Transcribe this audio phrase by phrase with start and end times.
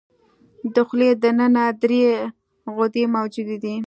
[0.73, 2.01] د خولې د ننه درې
[2.75, 3.75] غدې موجودې دي.